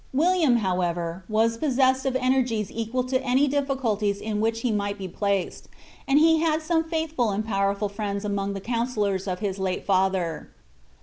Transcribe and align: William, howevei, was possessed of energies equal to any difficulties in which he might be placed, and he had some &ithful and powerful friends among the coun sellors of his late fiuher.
William, 0.13 0.61
howevei, 0.61 1.21
was 1.29 1.57
possessed 1.57 2.07
of 2.07 2.15
energies 2.15 2.71
equal 2.71 3.03
to 3.03 3.21
any 3.21 3.47
difficulties 3.47 4.19
in 4.19 4.41
which 4.41 4.61
he 4.61 4.71
might 4.71 4.97
be 4.97 5.07
placed, 5.07 5.69
and 6.07 6.17
he 6.17 6.39
had 6.39 6.63
some 6.63 6.83
&ithful 6.91 7.29
and 7.31 7.45
powerful 7.45 7.87
friends 7.87 8.25
among 8.25 8.53
the 8.53 8.61
coun 8.61 8.87
sellors 8.87 9.31
of 9.31 9.41
his 9.41 9.59
late 9.59 9.85
fiuher. 9.85 10.47